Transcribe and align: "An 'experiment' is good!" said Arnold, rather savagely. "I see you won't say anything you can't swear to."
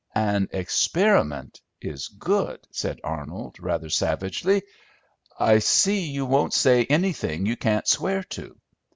"An 0.15 0.49
'experiment' 0.51 1.61
is 1.79 2.07
good!" 2.07 2.67
said 2.71 2.99
Arnold, 3.03 3.59
rather 3.59 3.91
savagely. 3.91 4.63
"I 5.39 5.59
see 5.59 6.07
you 6.09 6.25
won't 6.25 6.55
say 6.55 6.85
anything 6.85 7.45
you 7.45 7.55
can't 7.55 7.87
swear 7.87 8.23
to." 8.31 8.57